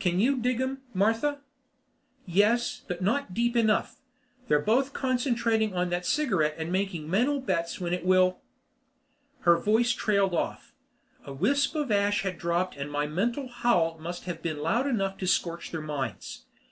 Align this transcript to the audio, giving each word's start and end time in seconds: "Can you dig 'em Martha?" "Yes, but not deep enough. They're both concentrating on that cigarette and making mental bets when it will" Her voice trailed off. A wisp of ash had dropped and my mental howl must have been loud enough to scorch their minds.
"Can 0.00 0.18
you 0.18 0.38
dig 0.38 0.60
'em 0.60 0.82
Martha?" 0.92 1.40
"Yes, 2.26 2.82
but 2.88 3.00
not 3.00 3.32
deep 3.32 3.54
enough. 3.54 4.00
They're 4.48 4.58
both 4.58 4.92
concentrating 4.92 5.72
on 5.72 5.88
that 5.90 6.04
cigarette 6.04 6.56
and 6.58 6.72
making 6.72 7.08
mental 7.08 7.38
bets 7.40 7.80
when 7.80 7.94
it 7.94 8.04
will" 8.04 8.40
Her 9.42 9.56
voice 9.56 9.92
trailed 9.92 10.34
off. 10.34 10.74
A 11.24 11.32
wisp 11.32 11.76
of 11.76 11.92
ash 11.92 12.22
had 12.22 12.38
dropped 12.38 12.74
and 12.76 12.90
my 12.90 13.06
mental 13.06 13.46
howl 13.46 13.96
must 14.00 14.24
have 14.24 14.42
been 14.42 14.58
loud 14.58 14.88
enough 14.88 15.16
to 15.18 15.28
scorch 15.28 15.70
their 15.70 15.80
minds. 15.80 16.44